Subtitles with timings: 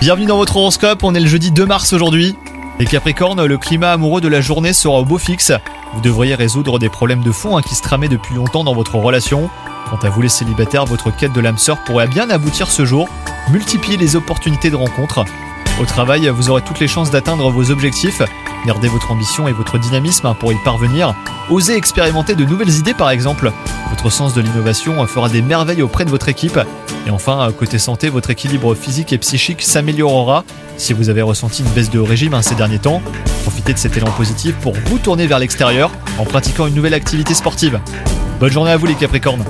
[0.00, 2.34] Bienvenue dans votre horoscope, on est le jeudi 2 mars aujourd'hui.
[2.80, 5.52] Les Capricornes, le climat amoureux de la journée sera au beau fixe.
[5.94, 8.96] Vous devriez résoudre des problèmes de fond hein, qui se tramaient depuis longtemps dans votre
[8.96, 9.48] relation.
[9.88, 13.08] Quant à vous les célibataires, votre quête de l'âme sœur pourrait bien aboutir ce jour.
[13.52, 15.24] Multipliez les opportunités de rencontre.
[15.80, 18.20] Au travail, vous aurez toutes les chances d'atteindre vos objectifs.
[18.66, 21.14] Gardez votre ambition et votre dynamisme hein, pour y parvenir.
[21.50, 23.52] Osez expérimenter de nouvelles idées par exemple.
[23.90, 26.58] Votre sens de l'innovation fera des merveilles auprès de votre équipe.
[27.06, 30.44] Et enfin, côté santé, votre équilibre physique et psychique s'améliorera.
[30.76, 33.02] Si vous avez ressenti une baisse de régime hein, ces derniers temps,
[33.42, 37.34] profitez de cet élan positif pour vous tourner vers l'extérieur en pratiquant une nouvelle activité
[37.34, 37.80] sportive.
[38.38, 39.44] Bonne journée à vous les Capricornes